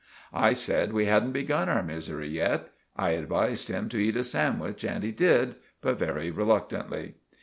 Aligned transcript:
I 0.33 0.53
said 0.53 0.93
we 0.93 1.05
hadn't 1.05 1.33
begun 1.33 1.69
our 1.69 1.83
missery 1.83 2.27
yet. 2.31 2.69
I 2.97 3.11
advised 3.11 3.67
him 3.69 3.87
to 3.89 3.99
eat 3.99 4.17
a 4.17 4.23
sandwich 4.23 4.83
and 4.83 5.03
he 5.03 5.11
did, 5.11 5.57
but 5.79 5.99
very 5.99 6.31
reluctantly. 6.31 7.17